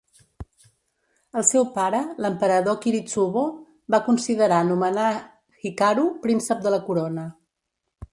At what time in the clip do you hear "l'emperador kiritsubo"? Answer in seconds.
2.25-3.43